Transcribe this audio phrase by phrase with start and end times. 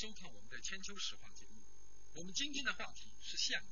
[0.00, 1.60] 收看我们的千秋史话节目。
[2.14, 3.68] 我们今天的话题是项羽。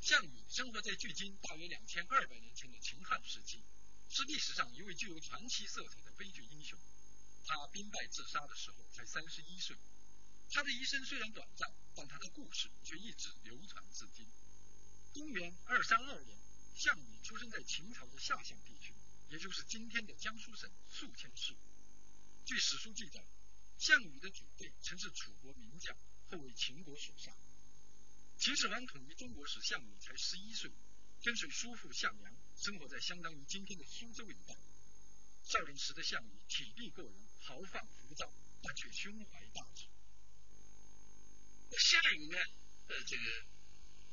[0.00, 3.62] 项羽生活在距今大约两千二百年前的秦汉时期，
[4.10, 6.76] 是历史上一位具有传奇色彩的悲剧英雄。
[7.46, 9.76] 他兵败自杀的时候才三十一岁。
[10.50, 14.26] 他的一生虽然短暂，但他的故事却一直流传至今。
[15.12, 16.36] 公元二三二年，
[16.74, 18.92] 项羽出生在秦朝的下辖地区，
[19.28, 21.54] 也就是今天的江苏省宿迁市。
[22.44, 23.24] 据史书记载，
[23.78, 25.96] 项羽的祖辈曾是楚国名将，
[26.30, 27.32] 后为秦国所杀。
[28.38, 30.70] 秦始皇统一中国时，项羽才十一岁，
[31.22, 34.56] 跟随叔父项梁生活在相当于今天的苏州一带。
[35.44, 39.84] 少林时的项羽体力过人，豪放浮躁，但却胸怀大志。
[41.78, 42.38] 项羽呢，
[42.88, 43.22] 呃，这个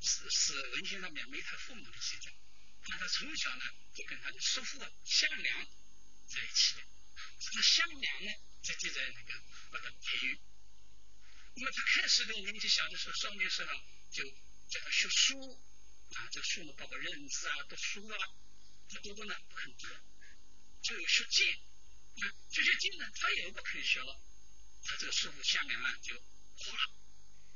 [0.01, 2.33] 是是文献上面没他父母的记载，
[2.89, 5.65] 但他从小呢就跟他的叔父项梁
[6.27, 6.81] 在一起的。
[7.39, 10.39] 这个项梁呢，就就在那个把他培育。
[11.55, 13.71] 那么他开始呢年纪小的时候，少年时候
[14.11, 14.23] 就
[14.69, 15.61] 叫他学书
[16.13, 18.17] 啊，这个书呢包括认字啊、读书啊，
[18.89, 19.87] 他读读呢不肯读，
[20.81, 21.53] 就有学剑
[22.21, 24.21] 啊，学学剑呢他也不肯学了。
[24.83, 26.93] 他这个师傅项梁啊就哭了。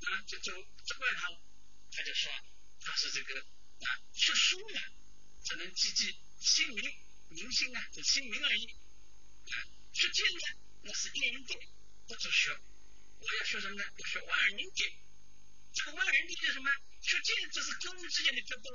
[0.05, 0.51] 啊，就就
[0.85, 1.41] 责怪他了，
[1.89, 2.31] 他就说
[2.81, 4.79] 他是这个啊，学书呢
[5.43, 6.93] 只能记记姓名
[7.29, 8.75] 明星啊，就姓名而已
[9.95, 11.57] 学剑呢那是一人剑，
[12.05, 12.51] 不知学。
[13.17, 13.83] 我要学什么呢？
[13.97, 14.91] 要学万人剑。
[15.73, 16.69] 这个万人剑是什么？
[17.01, 18.69] 学剑这是跟人之间的决斗，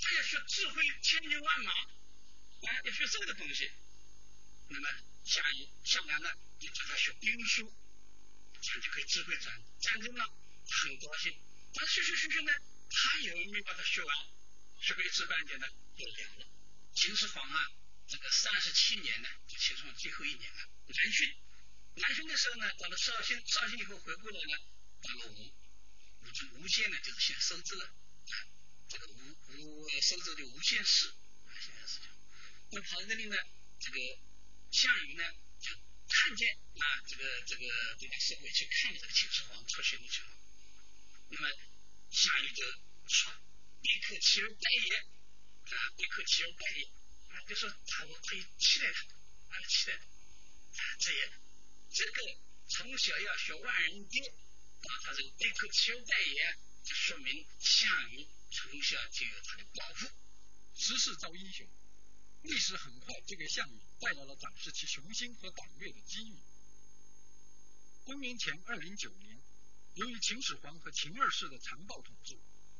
[0.00, 3.70] 他要学智慧千军万马啊，要学这个东西。
[4.70, 4.88] 那么
[5.24, 7.70] 项羽项梁呢，就叫他学兵书。
[8.60, 11.38] 这样就可以指挥战战争了，很高兴。
[11.74, 12.52] 但学学学学呢，
[12.90, 14.16] 他也没把它学完，
[14.80, 15.66] 学个一知半解呢，
[15.96, 16.46] 又凉了。
[16.94, 17.70] 秦始皇啊，
[18.08, 21.36] 这个三十七年呢，就秦始皇最后一年了，南巡。
[21.96, 24.58] 南巡的时候呢，到了绍兴，绍兴以后回过来呢，
[25.02, 25.54] 到了吴，
[26.22, 27.86] 吴就吴县呢，就是现在收州啊，
[28.88, 32.16] 这个吴吴收州的吴县市啊，现在是这样。
[32.70, 33.36] 那跑到那里呢，
[33.78, 33.98] 这个
[34.70, 35.24] 项羽呢？
[35.60, 35.70] 就
[36.08, 40.30] 看见啊，这个这个这个社会去看见这个秦始皇出巡去了，
[41.28, 41.48] 那么
[42.10, 42.64] 项羽就
[43.08, 43.32] 说
[43.82, 46.88] ：“别克其人待也啊，别克其人待也
[47.38, 51.32] 啊，就说他我可以期待他，啊期待他啊，这也
[51.90, 60.08] 这个从小要学万人敌啊，他这个别克其人待也，就说明项羽从小就有他的抱负，
[60.74, 61.68] 时势造英雄。”
[62.42, 66.36] 历史很快就给项羽带来了展示其雄心和胆略的机遇。
[68.04, 69.40] 公元前二零九年，
[69.94, 72.38] 由于秦始皇和秦二世的残暴统治，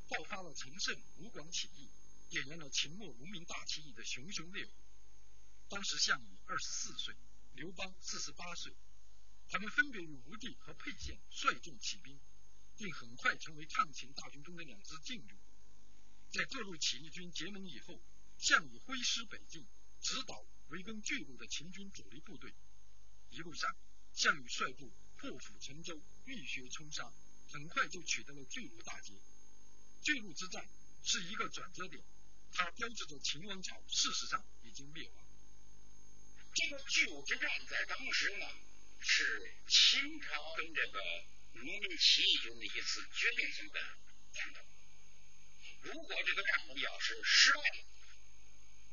[0.08, 1.88] 爆发了陈胜吴广起义，
[2.28, 4.72] 点燃了秦末农民大起义的熊熊烈火。
[5.68, 7.14] 当时项羽二十四岁，
[7.54, 8.74] 刘邦四十八岁，
[9.48, 12.18] 他们分别与吴地和沛县率众起兵，
[12.76, 15.36] 并很快成为抗秦大军中的两支劲旅。
[16.30, 18.00] 在各路起义军结盟以后。
[18.40, 19.66] 项羽挥师北进，
[20.00, 22.54] 直捣围攻巨鹿的秦军主力部队。
[23.30, 23.76] 一路上，
[24.12, 27.12] 项羽率部破釜沉舟，浴血冲杀，
[27.50, 29.12] 很快就取得了巨鹿大捷。
[30.04, 30.64] 巨鹿之战
[31.02, 32.00] 是一个转折点，
[32.52, 35.24] 它标志着秦王朝事实上已经灭亡。
[36.54, 38.46] 这个巨鹿之战在当时呢，
[39.00, 41.00] 是秦朝跟这个
[41.52, 43.80] 农民起义军的一次决定性的
[44.32, 44.60] 战斗。
[45.82, 47.60] 如果这个战争要是失败，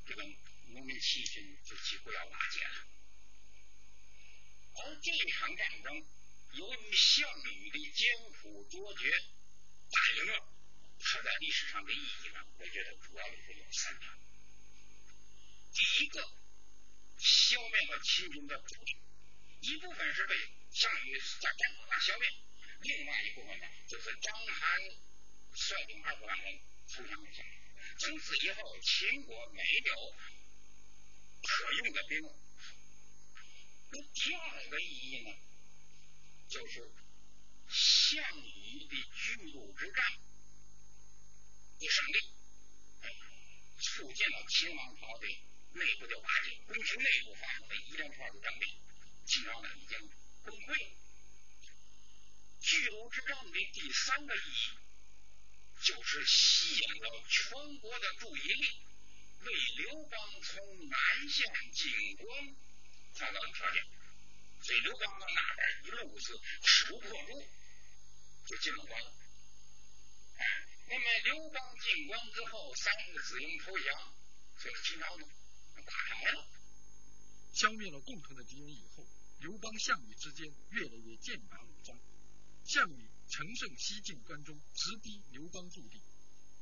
[0.06, 0.24] 这个
[0.68, 2.88] 农民起义军就几乎要瓦解了，
[4.76, 6.06] 而这场战争
[6.54, 9.10] 由于项羽的艰苦卓绝
[9.90, 10.54] 打赢了，
[11.00, 12.85] 它在历史上的意义呢，我觉得
[13.30, 14.18] 主要有三场。
[15.74, 16.22] 第一个，
[17.18, 18.98] 消灭了秦军的主力，
[19.62, 20.36] 一部分是被
[20.72, 22.30] 项羽在战场上消灭，
[22.82, 24.96] 另外一部分呢，就是章邯
[25.54, 26.60] 率领二十万人
[26.90, 27.50] 投降了项羽。
[27.98, 29.94] 从此以后，秦国没有
[31.42, 32.22] 可用的兵。
[33.92, 35.32] 那第二个意义呢，
[36.50, 36.92] 就是
[37.70, 40.06] 项羽的巨鹿之战
[41.80, 42.20] 的胜利，
[43.80, 45.28] 促进了秦王朝的
[45.74, 48.72] 内部的瓦解，宫廷内部发生的一连串的政变，
[49.26, 50.10] 秦朝呢已经
[50.44, 50.94] 崩溃。
[52.62, 54.78] 巨鹿之战的第三个意义。
[55.84, 58.66] 就是吸引了全国的注意力，
[59.42, 60.98] 为刘邦从南
[61.30, 62.26] 向进攻
[63.14, 63.84] 创造了条件。
[64.64, 66.34] 所以刘邦到那边一路是
[66.64, 67.48] 势如破竹，
[68.48, 69.14] 就进了关了。
[70.38, 70.44] 哎，
[70.88, 74.14] 那么刘邦进关之后，三个子婴投降，
[74.58, 75.26] 所以秦朝呢
[75.86, 76.48] 打下来了。
[77.54, 79.08] 消灭了共同的敌人以后，
[79.40, 81.98] 刘邦、项羽之间越来越剑拔弩张。
[82.66, 86.02] 项羽乘胜西进关中，直逼刘邦驻地。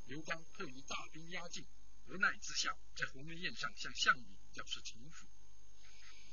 [0.06, 1.66] 刘邦迫于大兵压境，
[2.06, 5.26] 无奈之下，在鸿门宴上向项羽表示臣服。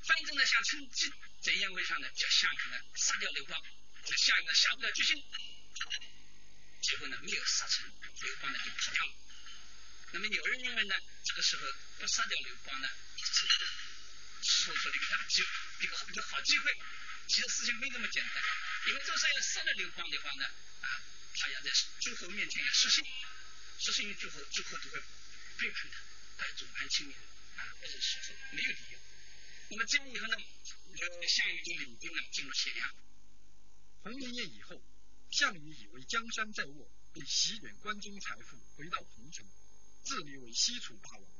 [0.04, 1.10] 反正呢，想趁机
[1.42, 3.62] 在宴会上呢，叫项羽呢杀掉刘邦。
[4.04, 5.24] 这项羽呢下不了决心，
[6.82, 9.14] 结果呢没有杀成，刘邦呢就跑掉了。
[10.14, 11.64] 那么有人认为呢，这个时候
[12.00, 13.48] 不杀掉刘邦呢，是
[14.42, 15.50] 说说的一个大机会，
[15.86, 16.72] 一个一个好机会。
[17.28, 18.44] 其实事情没那么简单，
[18.88, 20.46] 因为这时候要杀了刘邦的话呢，
[20.82, 21.02] 啊，
[21.38, 21.72] 他要在
[22.02, 23.06] 诸侯面前要失信，
[23.80, 25.00] 失信于诸侯，诸侯就会
[25.58, 29.00] 背叛他，啊，众叛亲离，啊，不是说没有理由。
[29.70, 32.94] 那么这样以后呢，呃，项羽就领兵呢进入咸阳。
[34.04, 34.84] 鸿门宴以后，
[35.32, 39.48] 项羽以为江山在握，便席卷关中财富，回到彭城，
[40.04, 41.32] 自立为西楚霸王。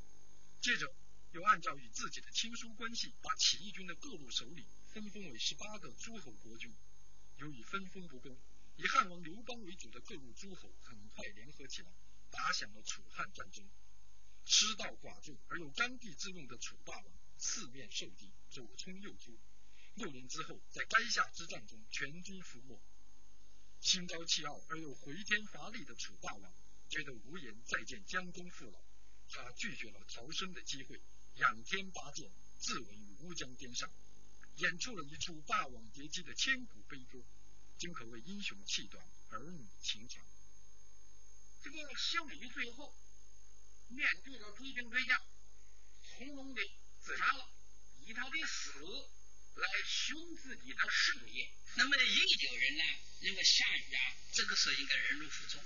[0.60, 0.94] 接着
[1.32, 6.74] 又按照与自己的亲疏关系，把起义军的各路首领分封为十八个诸侯国君。
[7.38, 8.38] 由于分封不公，
[8.76, 11.92] 以汉王刘邦为主的各路诸侯很快联合起来，
[12.30, 13.68] 打响了楚汉战争。
[14.44, 17.04] 失道寡助而又刚愎自用的楚霸王，
[17.38, 19.38] 四面受敌，左冲右突。
[19.94, 22.80] 六年之后，在垓下之战中全军覆没。
[23.80, 26.54] 心高气傲而又回天乏力的楚霸王，
[26.92, 28.78] 觉得无颜再见江东父老，
[29.30, 31.00] 他拒绝了逃生的机会，
[31.36, 32.30] 仰天拔剑，
[32.60, 33.90] 自刎于乌江边上，
[34.56, 37.24] 演出了一出霸王别姬的千古悲歌，
[37.78, 40.22] 真可谓英雄气短，儿女情长。
[41.62, 42.94] 这个项羽最后
[43.88, 45.18] 面对着追兵追将，
[46.10, 46.60] 从容的
[47.00, 47.48] 自杀了，
[48.04, 49.08] 以他的死。
[49.54, 52.84] 来修自己的事业，那么也有人呢
[53.20, 55.62] 认为项羽啊，这个时候应该忍辱负重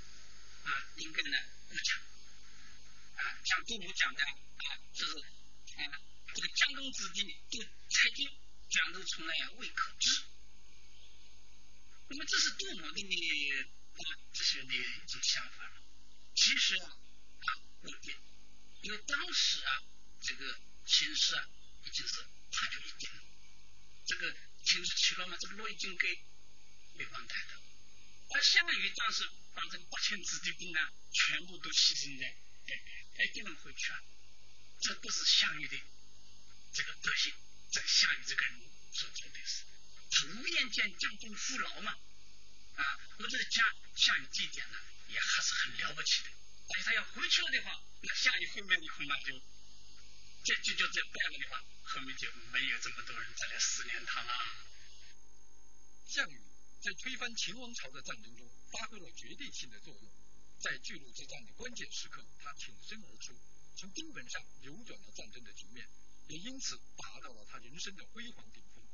[0.66, 1.96] 啊，应该呢不讲
[3.16, 6.00] 啊，像杜牧讲的啊，就是啊，
[6.34, 8.28] 这个江东子弟都猜忌，
[8.68, 10.24] 江都从来未可知。
[12.08, 13.02] 那么这是杜牧的
[13.96, 15.72] 啊这些的一种想法。
[16.34, 17.48] 其实啊啊
[17.82, 18.16] 不对，
[18.82, 19.82] 因为当时啊
[20.20, 21.48] 这个形势啊
[21.84, 23.08] 已经是他就已经。
[24.06, 26.22] 这个形势起了嘛，这个路已经给
[26.94, 27.60] 刘邦开的，
[28.30, 30.78] 而项羽当时把这八千子弟兵呢，
[31.10, 32.26] 全部都牺牲在
[32.68, 32.76] 哎
[33.16, 34.04] 哎，不能回去啊，
[34.82, 35.76] 这不是项羽的
[36.74, 37.32] 这个德行，
[37.72, 38.60] 这个项羽这个人
[38.92, 39.64] 所做的事，
[40.10, 41.96] 他无颜见江东父老嘛，
[42.76, 42.84] 啊，
[43.18, 43.64] 我觉得讲
[43.96, 46.30] 项羽这一点呢，也还是很了不起的，
[46.68, 49.40] 但是他要回去了的话，那项羽后面的恐怕就
[50.44, 51.64] 这就叫这败了的话。
[51.88, 54.34] 后面就没有这么多人再来思念他了。
[56.08, 56.42] 项羽
[56.80, 60.10] 在推翻秦王朝的战争中发挥了决定性的作用，
[60.60, 63.34] 在巨鹿之战的关键时刻，他挺身而出，
[63.76, 65.88] 从根本上扭转了战争的局面，
[66.28, 68.84] 也因此达到了他人生的辉煌顶峰。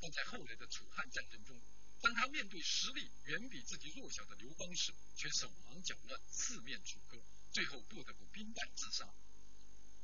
[0.00, 1.60] 但在后来的楚汉战争中，
[2.00, 7.20] 当他面对实力远比自己弱小的刘邦时，却手忙脚乱，四面楚歌，
[7.52, 9.12] 最后不得不兵败自杀。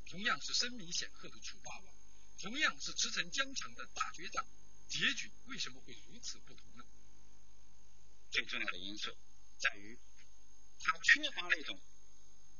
[0.07, 1.95] 同样是声名显赫的楚霸王。
[2.41, 4.45] 同样是驰骋疆场的大决战，
[4.89, 6.85] 结局为什么会如此不同呢？
[8.31, 9.17] 最重要的因素
[9.59, 9.99] 在于，
[10.81, 11.81] 他缺乏那种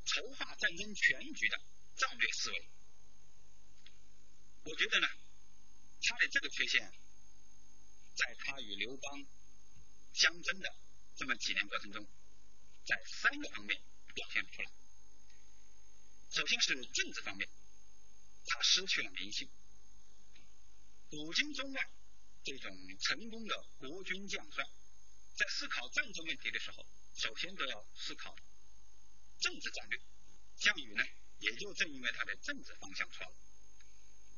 [0.05, 1.61] 筹划战争全局的
[1.95, 2.69] 战略思维。
[4.63, 5.07] 我觉得呢，
[6.01, 6.91] 他的这个缺陷，
[8.15, 9.25] 在他与刘邦
[10.13, 10.75] 相争的
[11.15, 12.07] 这么几年过程中，
[12.85, 13.81] 在三个方面
[14.13, 14.71] 表现出来。
[16.31, 17.49] 首先是政治方面，
[18.45, 19.49] 他失去了民心。
[21.09, 21.89] 古今中外，
[22.45, 24.63] 这种成功的国军将帅，
[25.35, 26.85] 在思考战争问题的时候，
[27.15, 28.35] 首先都要思考
[29.39, 29.99] 政治战略。
[30.57, 31.03] 项羽呢，
[31.39, 33.33] 也就正因为他的政治方向错了，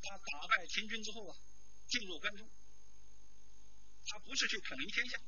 [0.01, 1.37] 他打败秦军之后啊，
[1.89, 2.49] 进入关中，
[4.05, 5.19] 他不是去统一天下，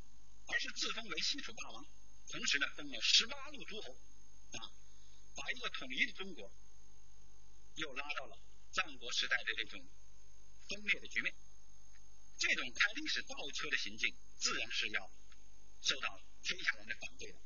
[0.48, 1.86] 而是自封为西楚霸王，
[2.30, 3.92] 同时呢，封了十八路诸侯，
[4.54, 4.72] 啊，
[5.36, 6.50] 把一个统一的中国，
[7.76, 8.40] 又拉到了
[8.72, 9.86] 战国时代的这种。
[10.70, 11.34] 分裂的局面，
[12.40, 15.12] 这种开历史倒车的行径，自然是要
[15.82, 17.38] 受到天下人的反对的。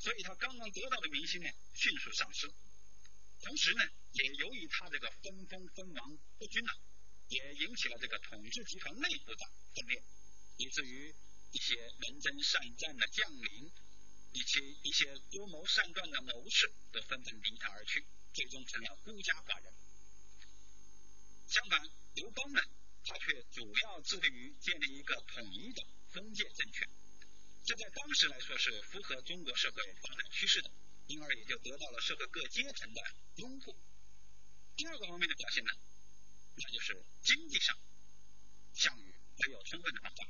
[0.00, 2.52] 所以他刚刚得到的民心呢，迅速丧失。
[3.40, 6.72] 同时呢，也由于他这个分封分王不均呢，
[7.28, 10.02] 也引起了这个统治集团内部的分裂，
[10.56, 11.14] 以至于
[11.52, 13.72] 一些能征善战的将领，
[14.32, 19.72] 以及一些多谋善断的谋士，都纷纷离他而去，最终成了孤家寡人。
[21.54, 21.80] 相反，
[22.14, 22.60] 刘邦呢，
[23.04, 26.88] 他却主要致力于建立一个统一的封建政权，
[27.64, 30.70] 这在当时来说是符合中国社会发展趋势的，
[31.06, 33.00] 因而也就得到了社会各阶层的
[33.36, 33.76] 拥护。
[34.74, 35.70] 第二个方面的表现呢，
[36.56, 37.78] 那就是经济上，
[38.74, 39.14] 项羽
[39.46, 40.26] 没有充分的保障，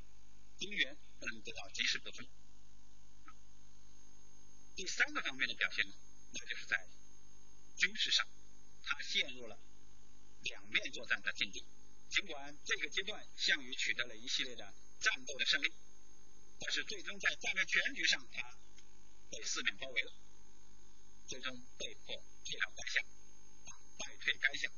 [0.59, 2.29] 兵源不能得到及时补充。
[4.77, 5.95] 第三个方面的表现呢，
[6.35, 6.87] 那就是在
[7.79, 8.29] 军事上，
[8.83, 9.59] 他陷入了
[10.45, 11.65] 两面作战的境地。
[12.11, 15.73] 尽管这个阶段项羽取得了一系列的战斗的胜利，
[16.61, 18.57] 但是最终在战略全局上，他
[19.31, 20.13] 被四面包围了，
[21.27, 23.05] 最终被迫退让该项，
[23.99, 24.73] 败退该项。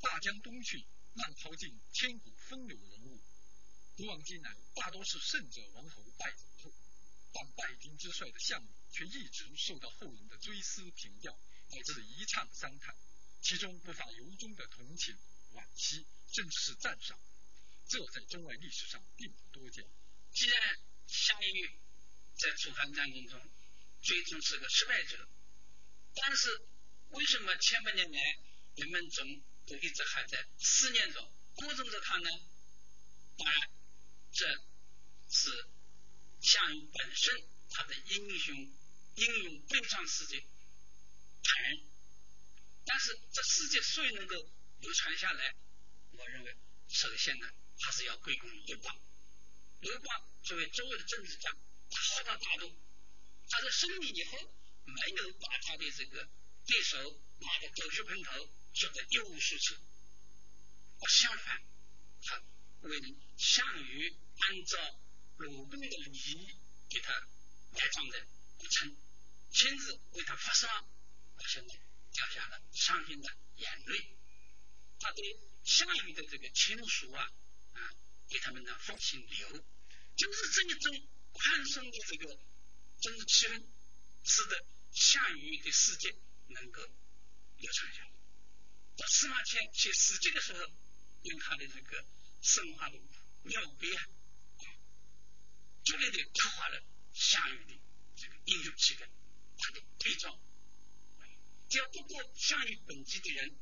[0.00, 3.22] 大江东去，浪淘尽，千古风流人物。
[3.96, 6.72] 古往今来，大多是胜者王侯，败者寇。
[7.32, 11.38] 但败军之帅的项羽，却一直受到后人的追思评调，
[11.70, 12.96] 乃至一唱三叹，
[13.42, 15.18] 其中不乏由衷的同情、
[15.52, 17.18] 惋惜，甚至是赞赏。
[17.88, 19.84] 这在中外历史上并不多见。
[20.32, 21.78] 既然项羽
[22.38, 23.50] 在楚汉战争中
[24.00, 25.28] 最终是个失败者，
[26.14, 26.66] 但是
[27.10, 28.38] 为什么千百年来
[28.76, 31.20] 人们总都一直还在思念着、
[31.56, 32.30] 歌颂着他呢？
[33.36, 33.70] 当然，
[34.32, 34.64] 这
[35.28, 35.68] 是。
[36.40, 38.56] 项羽本身，他的英雄
[39.14, 41.84] 英勇悲壮事迹感人，
[42.84, 44.34] 但是这世界所以能够
[44.80, 45.54] 流传下来，
[46.12, 46.56] 我认为
[46.88, 47.48] 首先呢，
[47.80, 48.96] 还是要归功于刘邦。
[49.80, 51.50] 刘邦作为周围的政治家，
[51.90, 52.74] 他浩大大度，
[53.48, 56.28] 他在胜利以后没有把他的这个
[56.66, 59.74] 对手骂得狗血喷头，说得一无是处，
[61.08, 61.62] 相反，
[62.22, 62.42] 他
[62.82, 63.00] 为
[63.36, 64.98] 项羽按照。
[65.38, 66.46] 鲁宾的礼仪
[66.88, 67.10] 给他
[67.72, 68.20] 埋葬在
[68.58, 68.96] 古城，
[69.50, 70.70] 亲自为他发丧，
[71.36, 71.74] 而且呢
[72.12, 74.16] 掉下了伤心的眼泪。
[74.98, 77.32] 他对项羽的这个亲属啊
[77.72, 77.94] 啊，
[78.28, 79.48] 给他们的父亲留，
[80.16, 82.38] 就是这一种宽松的这个
[83.00, 83.66] 政治气氛，
[84.22, 86.14] 使得项羽的世界
[86.48, 86.82] 能够
[87.56, 88.12] 流传下来。
[88.96, 90.72] 到司马迁写史记的时候，
[91.22, 92.06] 用他的这个
[92.42, 92.98] 生化的
[93.42, 94.06] 妙笔啊。
[95.84, 96.80] 绝对的刻画了
[97.12, 97.80] 项羽的
[98.14, 99.08] 这个英雄气概，
[99.58, 100.38] 他的悲壮。
[101.72, 103.58] 只要不过项羽本纪的人，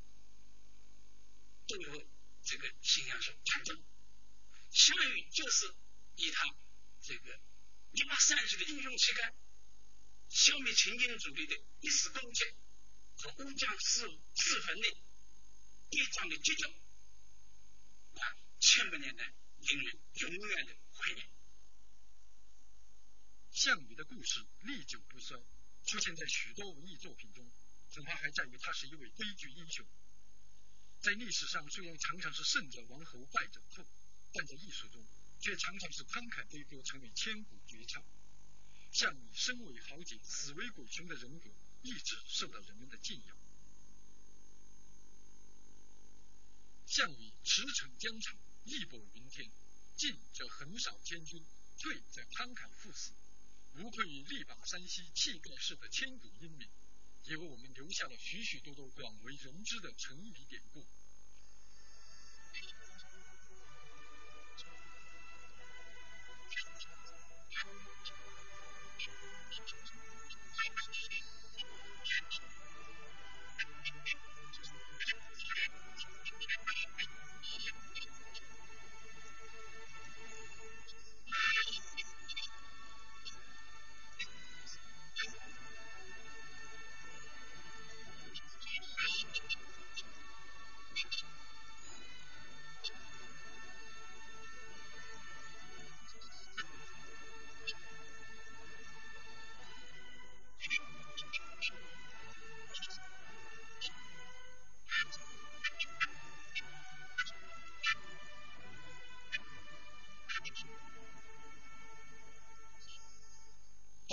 [1.69, 2.11] 都有
[2.43, 3.81] 这个信仰是判断，
[4.69, 5.73] 项羽就是
[6.17, 6.53] 以他
[7.01, 7.41] 这个
[7.93, 9.33] 一马三十的英雄气概，
[10.29, 12.45] 消灭秦军主力的一时攻击
[13.17, 14.01] 和乌江四
[14.35, 14.89] 四分的
[15.91, 18.23] 悲壮的结局，啊，
[18.59, 21.31] 千百年来令人永远的怀念。
[23.53, 25.41] 项羽的故事历久不衰，
[25.87, 27.49] 出现在许多文艺作品中，
[27.95, 29.85] 恐怕还在于他是一位悲剧英雄。
[31.01, 33.87] 在历史上虽然常常是胜者王侯败者寇，
[34.33, 35.05] 但在艺术中
[35.41, 38.05] 却常常是慷慨悲歌，成为千古绝唱。
[38.93, 41.51] 项羽身为豪杰，死为鬼雄的人格，
[41.83, 43.37] 一直受到人们的敬仰。
[46.87, 49.51] 项羽驰骋疆场，义薄云天，
[49.97, 51.45] 进则横扫千军，
[51.79, 53.13] 退则慷慨赴死。
[53.75, 56.69] 无愧于力拔山兮气盖世的千古英名，
[57.31, 60.85] 也为我们留下了许许多多广为人知的成语典故。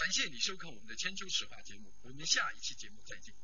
[0.08, 3.36] 感谢你收看我们的千秋史话节目，我们下一期节目再见。